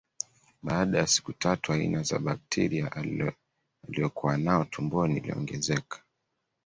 [0.63, 2.91] Baada ya siku tatu aina ya bakteria
[3.87, 6.03] aliokuwa nao tumboni iliongezeka